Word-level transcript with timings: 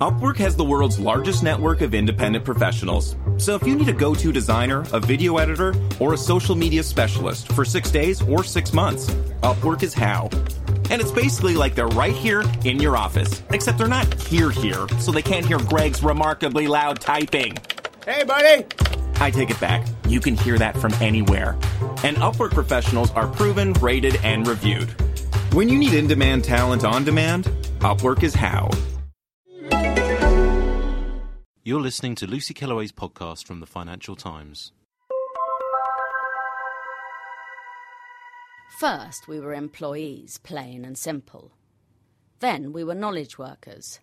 Upwork 0.00 0.36
has 0.36 0.54
the 0.54 0.64
world's 0.64 1.00
largest 1.00 1.42
network 1.42 1.80
of 1.80 1.92
independent 1.92 2.44
professionals. 2.44 3.16
So 3.36 3.56
if 3.56 3.66
you 3.66 3.74
need 3.74 3.88
a 3.88 3.92
go 3.92 4.14
to 4.14 4.30
designer, 4.30 4.84
a 4.92 5.00
video 5.00 5.38
editor, 5.38 5.74
or 5.98 6.14
a 6.14 6.16
social 6.16 6.54
media 6.54 6.84
specialist 6.84 7.50
for 7.52 7.64
six 7.64 7.90
days 7.90 8.22
or 8.22 8.44
six 8.44 8.72
months, 8.72 9.10
Upwork 9.42 9.82
is 9.82 9.92
how. 9.92 10.28
And 10.90 11.02
it's 11.02 11.10
basically 11.10 11.56
like 11.56 11.74
they're 11.74 11.88
right 11.88 12.14
here 12.14 12.44
in 12.64 12.78
your 12.78 12.96
office, 12.96 13.42
except 13.50 13.76
they're 13.76 13.88
not 13.88 14.12
here 14.22 14.50
here, 14.50 14.86
so 15.00 15.10
they 15.10 15.20
can't 15.20 15.44
hear 15.44 15.58
Greg's 15.58 16.00
remarkably 16.00 16.68
loud 16.68 17.00
typing. 17.00 17.56
Hey, 18.06 18.22
buddy! 18.22 18.66
I 19.16 19.32
take 19.32 19.50
it 19.50 19.58
back. 19.58 19.84
You 20.06 20.20
can 20.20 20.36
hear 20.36 20.58
that 20.58 20.78
from 20.78 20.92
anywhere. 21.00 21.58
And 22.04 22.16
Upwork 22.18 22.52
professionals 22.52 23.10
are 23.12 23.26
proven, 23.26 23.72
rated, 23.74 24.14
and 24.22 24.46
reviewed. 24.46 24.90
When 25.52 25.68
you 25.68 25.76
need 25.76 25.94
in 25.94 26.06
demand 26.06 26.44
talent 26.44 26.84
on 26.84 27.04
demand, 27.04 27.46
Upwork 27.80 28.22
is 28.22 28.32
how. 28.32 28.70
You're 31.68 31.82
listening 31.82 32.14
to 32.14 32.26
Lucy 32.26 32.54
Kellaway's 32.54 32.92
podcast 32.92 33.46
from 33.46 33.60
the 33.60 33.66
Financial 33.66 34.16
Times. 34.16 34.72
First, 38.78 39.28
we 39.28 39.38
were 39.38 39.52
employees, 39.52 40.38
plain 40.38 40.82
and 40.86 40.96
simple. 40.96 41.52
Then 42.38 42.72
we 42.72 42.84
were 42.84 42.94
knowledge 42.94 43.36
workers. 43.36 44.00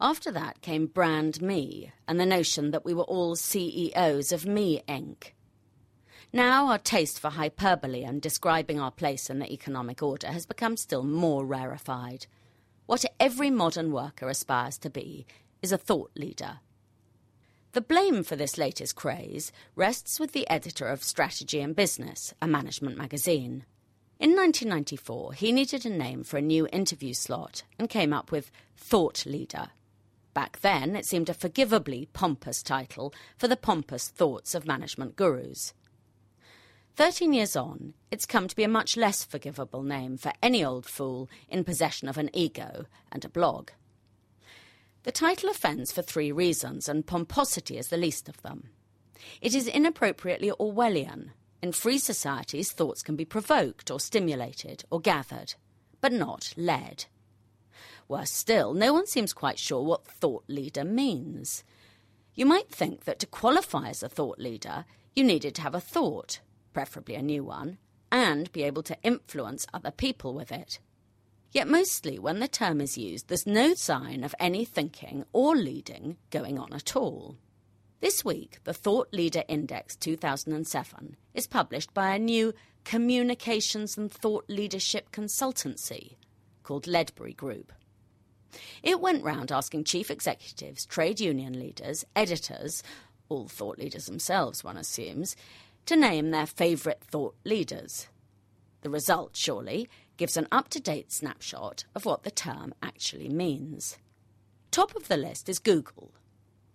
After 0.00 0.32
that 0.32 0.60
came 0.60 0.88
Brand 0.88 1.40
Me 1.40 1.92
and 2.08 2.18
the 2.18 2.26
notion 2.26 2.72
that 2.72 2.84
we 2.84 2.94
were 2.94 3.04
all 3.04 3.36
CEOs 3.36 4.32
of 4.32 4.44
Me 4.44 4.82
Inc. 4.88 5.34
Now, 6.32 6.66
our 6.66 6.78
taste 6.78 7.20
for 7.20 7.30
hyperbole 7.30 8.02
and 8.02 8.20
describing 8.20 8.80
our 8.80 8.90
place 8.90 9.30
in 9.30 9.38
the 9.38 9.52
economic 9.52 10.02
order 10.02 10.32
has 10.32 10.46
become 10.46 10.76
still 10.76 11.04
more 11.04 11.46
rarefied. 11.46 12.26
What 12.86 13.04
every 13.20 13.50
modern 13.50 13.92
worker 13.92 14.28
aspires 14.28 14.78
to 14.78 14.90
be 14.90 15.28
is 15.62 15.70
a 15.70 15.78
thought 15.78 16.10
leader 16.16 16.58
the 17.72 17.80
blame 17.80 18.22
for 18.22 18.34
this 18.34 18.56
latest 18.56 18.96
craze 18.96 19.52
rests 19.76 20.18
with 20.18 20.32
the 20.32 20.48
editor 20.48 20.86
of 20.86 21.02
Strategy 21.02 21.60
and 21.60 21.76
Business, 21.76 22.32
a 22.40 22.46
management 22.46 22.96
magazine. 22.96 23.64
In 24.18 24.34
1994, 24.34 25.34
he 25.34 25.52
needed 25.52 25.84
a 25.84 25.90
name 25.90 26.24
for 26.24 26.38
a 26.38 26.42
new 26.42 26.66
interview 26.72 27.12
slot 27.12 27.62
and 27.78 27.88
came 27.88 28.12
up 28.12 28.32
with 28.32 28.50
Thought 28.76 29.26
Leader. 29.26 29.68
Back 30.34 30.60
then, 30.60 30.96
it 30.96 31.04
seemed 31.04 31.28
a 31.28 31.34
forgivably 31.34 32.08
pompous 32.12 32.62
title 32.62 33.12
for 33.36 33.48
the 33.48 33.56
pompous 33.56 34.08
thoughts 34.08 34.54
of 34.54 34.66
management 34.66 35.14
gurus. 35.14 35.74
Thirteen 36.96 37.32
years 37.32 37.54
on, 37.54 37.94
it's 38.10 38.26
come 38.26 38.48
to 38.48 38.56
be 38.56 38.64
a 38.64 38.68
much 38.68 38.96
less 38.96 39.22
forgivable 39.22 39.82
name 39.82 40.16
for 40.16 40.32
any 40.42 40.64
old 40.64 40.84
fool 40.84 41.28
in 41.48 41.62
possession 41.62 42.08
of 42.08 42.18
an 42.18 42.30
ego 42.32 42.86
and 43.12 43.24
a 43.24 43.28
blog. 43.28 43.70
The 45.08 45.12
title 45.12 45.48
offends 45.48 45.90
for 45.90 46.02
three 46.02 46.30
reasons, 46.30 46.86
and 46.86 47.06
pomposity 47.06 47.78
is 47.78 47.88
the 47.88 47.96
least 47.96 48.28
of 48.28 48.42
them. 48.42 48.68
It 49.40 49.54
is 49.54 49.66
inappropriately 49.66 50.50
Orwellian. 50.60 51.30
In 51.62 51.72
free 51.72 51.96
societies, 51.96 52.72
thoughts 52.72 53.02
can 53.02 53.16
be 53.16 53.24
provoked 53.24 53.90
or 53.90 54.00
stimulated 54.00 54.84
or 54.90 55.00
gathered, 55.00 55.54
but 56.02 56.12
not 56.12 56.52
led. 56.58 57.06
Worse 58.06 58.30
still, 58.30 58.74
no 58.74 58.92
one 58.92 59.06
seems 59.06 59.32
quite 59.32 59.58
sure 59.58 59.82
what 59.82 60.06
thought 60.06 60.44
leader 60.46 60.84
means. 60.84 61.64
You 62.34 62.44
might 62.44 62.68
think 62.68 63.04
that 63.04 63.18
to 63.20 63.26
qualify 63.26 63.88
as 63.88 64.02
a 64.02 64.10
thought 64.10 64.38
leader, 64.38 64.84
you 65.16 65.24
needed 65.24 65.54
to 65.54 65.62
have 65.62 65.74
a 65.74 65.80
thought, 65.80 66.40
preferably 66.74 67.14
a 67.14 67.22
new 67.22 67.44
one, 67.44 67.78
and 68.12 68.52
be 68.52 68.62
able 68.62 68.82
to 68.82 69.02
influence 69.02 69.66
other 69.72 69.90
people 69.90 70.34
with 70.34 70.52
it. 70.52 70.80
Yet 71.50 71.66
mostly 71.66 72.18
when 72.18 72.40
the 72.40 72.48
term 72.48 72.80
is 72.80 72.98
used, 72.98 73.28
there's 73.28 73.46
no 73.46 73.74
sign 73.74 74.22
of 74.22 74.34
any 74.38 74.64
thinking 74.64 75.24
or 75.32 75.56
leading 75.56 76.18
going 76.30 76.58
on 76.58 76.72
at 76.74 76.94
all. 76.94 77.36
This 78.00 78.24
week, 78.24 78.58
the 78.64 78.74
Thought 78.74 79.08
Leader 79.12 79.42
Index 79.48 79.96
2007 79.96 81.16
is 81.34 81.46
published 81.46 81.92
by 81.94 82.14
a 82.14 82.18
new 82.18 82.52
communications 82.84 83.96
and 83.98 84.12
thought 84.12 84.44
leadership 84.48 85.10
consultancy 85.10 86.16
called 86.62 86.86
Ledbury 86.86 87.32
Group. 87.32 87.72
It 88.82 89.00
went 89.00 89.24
round 89.24 89.50
asking 89.50 89.84
chief 89.84 90.10
executives, 90.10 90.86
trade 90.86 91.18
union 91.18 91.58
leaders, 91.58 92.04
editors, 92.14 92.82
all 93.28 93.48
thought 93.48 93.78
leaders 93.78 94.06
themselves, 94.06 94.62
one 94.62 94.76
assumes, 94.76 95.34
to 95.86 95.96
name 95.96 96.30
their 96.30 96.46
favourite 96.46 97.02
thought 97.02 97.34
leaders. 97.44 98.06
The 98.82 98.90
result, 98.90 99.36
surely, 99.36 99.88
gives 100.18 100.36
an 100.36 100.46
up 100.52 100.68
to 100.68 100.80
date 100.80 101.10
snapshot 101.10 101.86
of 101.94 102.04
what 102.04 102.24
the 102.24 102.30
term 102.30 102.74
actually 102.82 103.30
means. 103.30 103.96
Top 104.70 104.94
of 104.94 105.08
the 105.08 105.16
list 105.16 105.48
is 105.48 105.58
Google. 105.58 106.12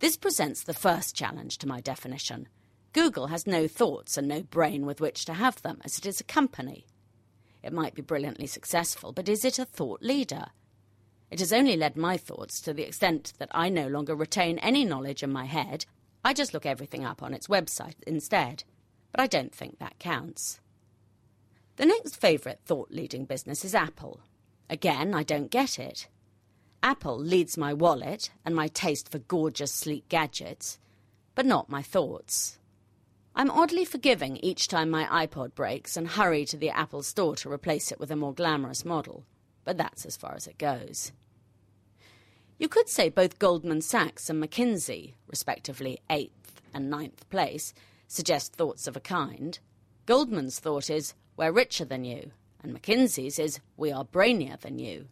This 0.00 0.16
presents 0.16 0.62
the 0.62 0.74
first 0.74 1.16
challenge 1.16 1.56
to 1.58 1.66
my 1.68 1.80
definition. 1.80 2.48
Google 2.92 3.28
has 3.28 3.46
no 3.46 3.66
thoughts 3.66 4.18
and 4.18 4.28
no 4.28 4.42
brain 4.42 4.84
with 4.84 5.00
which 5.00 5.24
to 5.24 5.34
have 5.34 5.62
them, 5.62 5.80
as 5.84 5.98
it 5.98 6.04
is 6.04 6.20
a 6.20 6.24
company. 6.24 6.84
It 7.62 7.72
might 7.72 7.94
be 7.94 8.02
brilliantly 8.02 8.46
successful, 8.46 9.12
but 9.12 9.28
is 9.28 9.44
it 9.44 9.58
a 9.58 9.64
thought 9.64 10.02
leader? 10.02 10.46
It 11.30 11.40
has 11.40 11.52
only 11.52 11.76
led 11.76 11.96
my 11.96 12.16
thoughts 12.16 12.60
to 12.62 12.72
the 12.72 12.82
extent 12.82 13.34
that 13.38 13.50
I 13.52 13.68
no 13.68 13.86
longer 13.86 14.14
retain 14.14 14.58
any 14.58 14.84
knowledge 14.84 15.22
in 15.22 15.32
my 15.32 15.44
head. 15.44 15.86
I 16.24 16.32
just 16.32 16.54
look 16.54 16.66
everything 16.66 17.04
up 17.04 17.22
on 17.22 17.34
its 17.34 17.48
website 17.48 17.96
instead. 18.06 18.64
But 19.12 19.20
I 19.20 19.26
don't 19.26 19.54
think 19.54 19.78
that 19.78 19.98
counts. 19.98 20.60
The 21.78 21.86
next 21.86 22.16
favourite 22.16 22.58
thought 22.66 22.90
leading 22.90 23.24
business 23.24 23.64
is 23.64 23.72
Apple. 23.72 24.18
Again, 24.68 25.14
I 25.14 25.22
don't 25.22 25.48
get 25.48 25.78
it. 25.78 26.08
Apple 26.82 27.16
leads 27.16 27.56
my 27.56 27.72
wallet 27.72 28.32
and 28.44 28.52
my 28.52 28.66
taste 28.66 29.08
for 29.08 29.20
gorgeous, 29.20 29.70
sleek 29.70 30.08
gadgets, 30.08 30.80
but 31.36 31.46
not 31.46 31.70
my 31.70 31.80
thoughts. 31.80 32.58
I'm 33.32 33.48
oddly 33.52 33.84
forgiving 33.84 34.38
each 34.38 34.66
time 34.66 34.90
my 34.90 35.04
iPod 35.24 35.54
breaks 35.54 35.96
and 35.96 36.08
hurry 36.08 36.44
to 36.46 36.56
the 36.56 36.70
Apple 36.70 37.04
store 37.04 37.36
to 37.36 37.52
replace 37.52 37.92
it 37.92 38.00
with 38.00 38.10
a 38.10 38.16
more 38.16 38.34
glamorous 38.34 38.84
model, 38.84 39.24
but 39.64 39.78
that's 39.78 40.04
as 40.04 40.16
far 40.16 40.34
as 40.34 40.48
it 40.48 40.58
goes. 40.58 41.12
You 42.58 42.66
could 42.66 42.88
say 42.88 43.08
both 43.08 43.38
Goldman 43.38 43.82
Sachs 43.82 44.28
and 44.28 44.42
McKinsey, 44.42 45.14
respectively 45.28 46.00
eighth 46.10 46.60
and 46.74 46.90
ninth 46.90 47.30
place, 47.30 47.72
suggest 48.08 48.54
thoughts 48.54 48.88
of 48.88 48.96
a 48.96 49.00
kind. 49.00 49.60
Goldman's 50.06 50.58
thought 50.58 50.90
is, 50.90 51.14
we're 51.38 51.52
richer 51.52 51.84
than 51.84 52.04
you, 52.04 52.32
and 52.62 52.76
McKinsey's 52.76 53.38
is 53.38 53.60
we 53.76 53.92
are 53.92 54.04
brainier 54.04 54.60
than 54.60 54.78
you. 54.78 55.06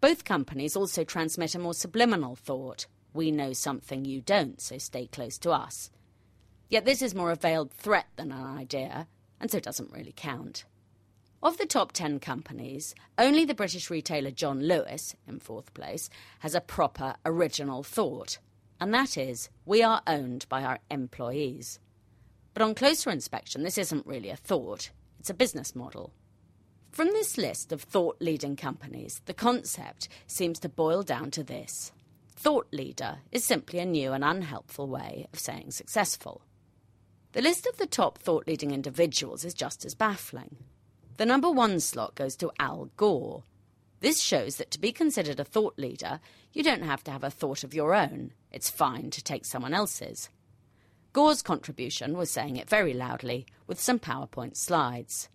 Both 0.00 0.24
companies 0.24 0.74
also 0.74 1.04
transmit 1.04 1.54
a 1.54 1.58
more 1.58 1.74
subliminal 1.74 2.34
thought 2.34 2.86
we 3.12 3.30
know 3.30 3.52
something 3.52 4.04
you 4.04 4.20
don't, 4.20 4.60
so 4.60 4.78
stay 4.78 5.06
close 5.06 5.38
to 5.38 5.50
us. 5.50 5.90
Yet 6.68 6.84
this 6.84 7.00
is 7.00 7.14
more 7.14 7.30
a 7.30 7.36
veiled 7.36 7.70
threat 7.70 8.06
than 8.16 8.32
an 8.32 8.42
idea, 8.58 9.06
and 9.38 9.50
so 9.50 9.60
doesn't 9.60 9.92
really 9.92 10.14
count. 10.16 10.64
Of 11.42 11.58
the 11.58 11.66
top 11.66 11.92
10 11.92 12.20
companies, 12.20 12.94
only 13.18 13.44
the 13.44 13.54
British 13.54 13.90
retailer 13.90 14.30
John 14.30 14.62
Lewis, 14.62 15.14
in 15.28 15.40
fourth 15.40 15.74
place, 15.74 16.08
has 16.40 16.54
a 16.54 16.60
proper 16.60 17.16
original 17.24 17.82
thought, 17.82 18.38
and 18.80 18.92
that 18.94 19.18
is 19.18 19.50
we 19.66 19.82
are 19.82 20.02
owned 20.06 20.46
by 20.48 20.64
our 20.64 20.78
employees. 20.90 21.78
But 22.54 22.62
on 22.62 22.74
closer 22.74 23.10
inspection, 23.10 23.62
this 23.62 23.78
isn't 23.78 24.06
really 24.06 24.30
a 24.30 24.36
thought, 24.36 24.90
it's 25.24 25.30
a 25.30 25.32
business 25.32 25.74
model. 25.74 26.12
From 26.90 27.06
this 27.06 27.38
list 27.38 27.72
of 27.72 27.80
thought 27.80 28.18
leading 28.20 28.56
companies, 28.56 29.22
the 29.24 29.32
concept 29.32 30.06
seems 30.26 30.58
to 30.58 30.68
boil 30.68 31.02
down 31.02 31.30
to 31.30 31.42
this 31.42 31.92
thought 32.36 32.66
leader 32.72 33.20
is 33.32 33.42
simply 33.42 33.78
a 33.78 33.86
new 33.86 34.12
and 34.12 34.22
unhelpful 34.22 34.86
way 34.86 35.26
of 35.32 35.38
saying 35.38 35.70
successful. 35.70 36.42
The 37.32 37.40
list 37.40 37.64
of 37.64 37.78
the 37.78 37.86
top 37.86 38.18
thought 38.18 38.46
leading 38.46 38.70
individuals 38.70 39.46
is 39.46 39.54
just 39.54 39.86
as 39.86 39.94
baffling. 39.94 40.56
The 41.16 41.24
number 41.24 41.50
one 41.50 41.80
slot 41.80 42.16
goes 42.16 42.36
to 42.36 42.52
Al 42.60 42.90
Gore. 42.98 43.44
This 44.00 44.20
shows 44.20 44.56
that 44.56 44.70
to 44.72 44.78
be 44.78 44.92
considered 44.92 45.40
a 45.40 45.44
thought 45.44 45.78
leader, 45.78 46.20
you 46.52 46.62
don't 46.62 46.84
have 46.84 47.02
to 47.04 47.10
have 47.10 47.24
a 47.24 47.30
thought 47.30 47.64
of 47.64 47.72
your 47.72 47.94
own. 47.94 48.32
It's 48.52 48.68
fine 48.68 49.08
to 49.12 49.24
take 49.24 49.46
someone 49.46 49.72
else's. 49.72 50.28
Gore's 51.14 51.42
contribution 51.42 52.16
was 52.16 52.28
saying 52.28 52.56
it 52.56 52.68
very 52.68 52.92
loudly, 52.92 53.46
with 53.68 53.80
some 53.80 54.00
PowerPoint 54.00 54.56
slides. 54.56 55.28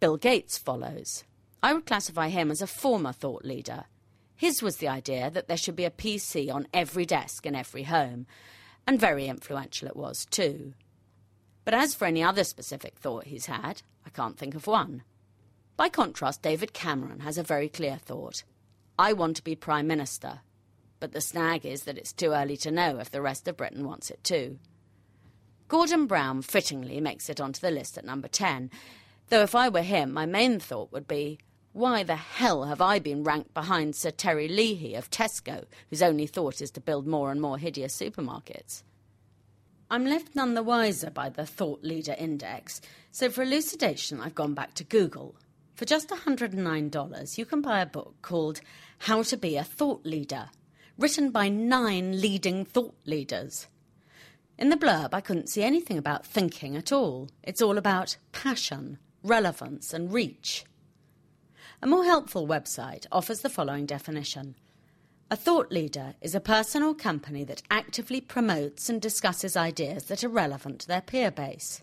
Bill 0.00 0.16
Gates 0.16 0.58
follows. 0.58 1.22
I 1.62 1.72
would 1.72 1.86
classify 1.86 2.28
him 2.28 2.50
as 2.50 2.60
a 2.60 2.66
former 2.66 3.12
thought 3.12 3.44
leader. 3.44 3.84
His 4.34 4.64
was 4.64 4.78
the 4.78 4.88
idea 4.88 5.30
that 5.30 5.46
there 5.46 5.56
should 5.56 5.76
be 5.76 5.84
a 5.84 5.92
PC 5.92 6.52
on 6.52 6.66
every 6.74 7.06
desk 7.06 7.46
in 7.46 7.54
every 7.54 7.84
home, 7.84 8.26
and 8.84 8.98
very 8.98 9.28
influential 9.28 9.86
it 9.86 9.94
was, 9.94 10.26
too. 10.26 10.74
But 11.64 11.74
as 11.74 11.94
for 11.94 12.06
any 12.06 12.24
other 12.24 12.42
specific 12.42 12.96
thought 12.96 13.26
he's 13.26 13.46
had, 13.46 13.82
I 14.04 14.10
can't 14.10 14.36
think 14.36 14.56
of 14.56 14.66
one. 14.66 15.04
By 15.76 15.88
contrast, 15.88 16.42
David 16.42 16.72
Cameron 16.72 17.20
has 17.20 17.38
a 17.38 17.44
very 17.44 17.68
clear 17.68 17.96
thought. 17.96 18.42
I 18.98 19.12
want 19.12 19.36
to 19.36 19.44
be 19.44 19.54
Prime 19.54 19.86
Minister. 19.86 20.40
But 20.98 21.12
the 21.12 21.20
snag 21.20 21.64
is 21.64 21.84
that 21.84 21.96
it's 21.96 22.12
too 22.12 22.32
early 22.32 22.56
to 22.56 22.72
know 22.72 22.98
if 22.98 23.12
the 23.12 23.22
rest 23.22 23.46
of 23.46 23.56
Britain 23.56 23.86
wants 23.86 24.10
it 24.10 24.24
too. 24.24 24.58
Gordon 25.68 26.06
Brown 26.06 26.42
fittingly 26.42 27.00
makes 27.00 27.28
it 27.28 27.40
onto 27.40 27.60
the 27.60 27.72
list 27.72 27.98
at 27.98 28.04
number 28.04 28.28
10, 28.28 28.70
though 29.30 29.42
if 29.42 29.52
I 29.52 29.68
were 29.68 29.82
him, 29.82 30.12
my 30.12 30.24
main 30.24 30.60
thought 30.60 30.92
would 30.92 31.08
be 31.08 31.38
Why 31.72 32.04
the 32.04 32.14
hell 32.14 32.64
have 32.64 32.80
I 32.80 33.00
been 33.00 33.24
ranked 33.24 33.52
behind 33.52 33.96
Sir 33.96 34.12
Terry 34.12 34.46
Leahy 34.46 34.94
of 34.94 35.10
Tesco, 35.10 35.64
whose 35.90 36.02
only 36.02 36.28
thought 36.28 36.60
is 36.60 36.70
to 36.72 36.80
build 36.80 37.08
more 37.08 37.32
and 37.32 37.40
more 37.40 37.58
hideous 37.58 37.98
supermarkets? 37.98 38.84
I'm 39.90 40.06
left 40.06 40.36
none 40.36 40.54
the 40.54 40.62
wiser 40.62 41.10
by 41.10 41.30
the 41.30 41.46
Thought 41.46 41.82
Leader 41.82 42.14
Index, 42.16 42.80
so 43.10 43.28
for 43.28 43.42
elucidation, 43.42 44.20
I've 44.20 44.36
gone 44.36 44.54
back 44.54 44.74
to 44.74 44.84
Google. 44.84 45.34
For 45.74 45.84
just 45.84 46.10
$109, 46.10 47.38
you 47.38 47.44
can 47.44 47.60
buy 47.60 47.80
a 47.80 47.86
book 47.86 48.14
called 48.22 48.60
How 48.98 49.24
to 49.24 49.36
Be 49.36 49.56
a 49.56 49.64
Thought 49.64 50.06
Leader, 50.06 50.50
written 50.96 51.30
by 51.30 51.48
nine 51.48 52.20
leading 52.20 52.64
thought 52.64 52.94
leaders. 53.04 53.66
In 54.58 54.70
the 54.70 54.76
blurb, 54.76 55.10
I 55.12 55.20
couldn't 55.20 55.48
see 55.48 55.62
anything 55.62 55.98
about 55.98 56.26
thinking 56.26 56.76
at 56.76 56.92
all. 56.92 57.28
It's 57.42 57.60
all 57.60 57.76
about 57.76 58.16
passion, 58.32 58.98
relevance, 59.22 59.92
and 59.92 60.12
reach. 60.12 60.64
A 61.82 61.86
more 61.86 62.04
helpful 62.04 62.46
website 62.46 63.06
offers 63.12 63.40
the 63.40 63.50
following 63.50 63.86
definition 63.86 64.54
a 65.28 65.34
thought 65.34 65.72
leader 65.72 66.14
is 66.20 66.36
a 66.36 66.40
person 66.40 66.84
or 66.84 66.94
company 66.94 67.42
that 67.42 67.62
actively 67.68 68.20
promotes 68.20 68.88
and 68.88 69.02
discusses 69.02 69.56
ideas 69.56 70.04
that 70.04 70.22
are 70.22 70.28
relevant 70.28 70.78
to 70.80 70.86
their 70.86 71.00
peer 71.00 71.32
base. 71.32 71.82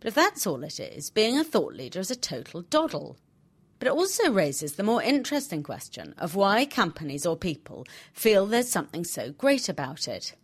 But 0.00 0.08
if 0.08 0.14
that's 0.14 0.46
all 0.46 0.64
it 0.64 0.80
is, 0.80 1.10
being 1.10 1.38
a 1.38 1.44
thought 1.44 1.74
leader 1.74 2.00
is 2.00 2.10
a 2.10 2.16
total 2.16 2.62
doddle. 2.62 3.18
But 3.78 3.88
it 3.88 3.92
also 3.92 4.30
raises 4.30 4.76
the 4.76 4.82
more 4.82 5.02
interesting 5.02 5.62
question 5.62 6.14
of 6.16 6.34
why 6.34 6.64
companies 6.64 7.26
or 7.26 7.36
people 7.36 7.84
feel 8.14 8.46
there's 8.46 8.70
something 8.70 9.04
so 9.04 9.32
great 9.32 9.68
about 9.68 10.08
it. 10.08 10.34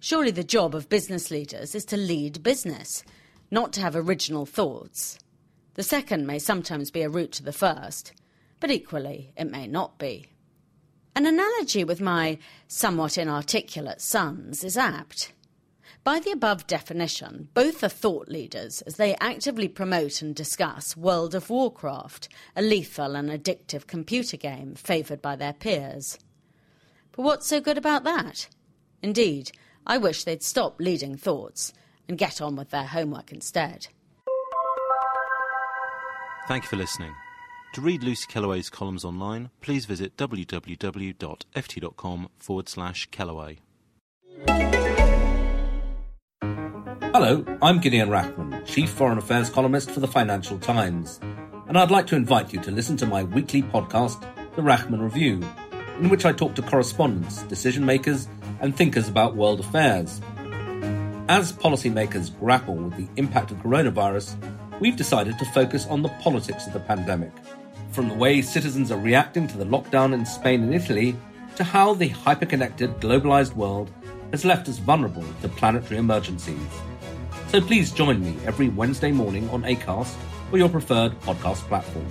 Surely 0.00 0.30
the 0.30 0.44
job 0.44 0.74
of 0.74 0.88
business 0.88 1.30
leaders 1.30 1.74
is 1.74 1.84
to 1.86 1.96
lead 1.96 2.42
business, 2.42 3.02
not 3.50 3.72
to 3.72 3.80
have 3.80 3.96
original 3.96 4.46
thoughts. 4.46 5.18
The 5.74 5.82
second 5.82 6.26
may 6.26 6.38
sometimes 6.38 6.90
be 6.90 7.02
a 7.02 7.08
route 7.08 7.32
to 7.32 7.42
the 7.42 7.52
first, 7.52 8.12
but 8.60 8.70
equally 8.70 9.32
it 9.36 9.50
may 9.50 9.66
not 9.66 9.98
be. 9.98 10.26
An 11.16 11.26
analogy 11.26 11.82
with 11.82 12.00
my 12.00 12.38
somewhat 12.68 13.18
inarticulate 13.18 14.00
sons 14.00 14.62
is 14.62 14.76
apt. 14.76 15.32
By 16.04 16.20
the 16.20 16.30
above 16.30 16.68
definition, 16.68 17.48
both 17.52 17.82
are 17.82 17.88
thought 17.88 18.28
leaders 18.28 18.82
as 18.82 18.96
they 18.96 19.16
actively 19.16 19.66
promote 19.66 20.22
and 20.22 20.34
discuss 20.34 20.96
World 20.96 21.34
of 21.34 21.50
Warcraft, 21.50 22.28
a 22.54 22.62
lethal 22.62 23.16
and 23.16 23.28
addictive 23.28 23.88
computer 23.88 24.36
game 24.36 24.74
favoured 24.76 25.20
by 25.20 25.34
their 25.34 25.52
peers. 25.52 26.18
But 27.12 27.22
what's 27.22 27.48
so 27.48 27.60
good 27.60 27.76
about 27.76 28.04
that? 28.04 28.48
Indeed, 29.02 29.50
I 29.88 29.96
wish 29.98 30.24
they'd 30.24 30.42
stop 30.42 30.78
leading 30.78 31.16
thoughts 31.16 31.72
and 32.08 32.18
get 32.18 32.40
on 32.40 32.56
with 32.56 32.70
their 32.70 32.84
homework 32.84 33.32
instead. 33.32 33.88
Thank 36.46 36.64
you 36.64 36.68
for 36.68 36.76
listening. 36.76 37.14
To 37.74 37.80
read 37.80 38.02
Lucy 38.02 38.26
Kellaway's 38.26 38.70
columns 38.70 39.04
online, 39.04 39.50
please 39.60 39.84
visit 39.86 40.16
www.ft.com 40.16 41.18
forward 42.38 42.68
slash 42.68 43.08
Kellaway. 43.10 43.58
Hello, 47.12 47.44
I'm 47.60 47.80
Gideon 47.80 48.08
Rachman, 48.10 48.64
Chief 48.64 48.88
Foreign 48.88 49.18
Affairs 49.18 49.50
columnist 49.50 49.90
for 49.90 50.00
the 50.00 50.06
Financial 50.08 50.58
Times, 50.58 51.18
and 51.66 51.76
I'd 51.76 51.90
like 51.90 52.06
to 52.08 52.16
invite 52.16 52.52
you 52.52 52.60
to 52.60 52.70
listen 52.70 52.96
to 52.98 53.06
my 53.06 53.24
weekly 53.24 53.62
podcast, 53.62 54.20
The 54.54 54.62
Rachman 54.62 55.02
Review, 55.02 55.42
in 56.00 56.08
which 56.08 56.24
I 56.24 56.32
talk 56.32 56.54
to 56.54 56.62
correspondents, 56.62 57.42
decision 57.44 57.84
makers, 57.84 58.28
and 58.60 58.76
thinkers 58.76 59.08
about 59.08 59.36
world 59.36 59.60
affairs. 59.60 60.20
As 61.28 61.52
policymakers 61.52 62.36
grapple 62.38 62.76
with 62.76 62.96
the 62.96 63.08
impact 63.16 63.50
of 63.50 63.58
coronavirus, 63.58 64.36
we've 64.80 64.96
decided 64.96 65.38
to 65.38 65.44
focus 65.46 65.86
on 65.86 66.02
the 66.02 66.08
politics 66.20 66.66
of 66.66 66.72
the 66.72 66.80
pandemic 66.80 67.32
from 67.92 68.08
the 68.08 68.14
way 68.14 68.40
citizens 68.40 68.92
are 68.92 68.98
reacting 68.98 69.48
to 69.48 69.58
the 69.58 69.64
lockdown 69.64 70.12
in 70.12 70.24
Spain 70.24 70.62
and 70.62 70.74
Italy 70.74 71.16
to 71.56 71.64
how 71.64 71.94
the 71.94 72.10
hyperconnected, 72.10 73.00
globalized 73.00 73.54
world 73.54 73.90
has 74.30 74.44
left 74.44 74.68
us 74.68 74.78
vulnerable 74.78 75.24
to 75.42 75.48
planetary 75.48 75.98
emergencies. 75.98 76.60
So 77.48 77.60
please 77.60 77.90
join 77.90 78.20
me 78.20 78.36
every 78.46 78.68
Wednesday 78.68 79.10
morning 79.10 79.48
on 79.50 79.62
ACAST 79.62 80.14
or 80.52 80.58
your 80.58 80.68
preferred 80.68 81.18
podcast 81.22 81.66
platform. 81.68 82.06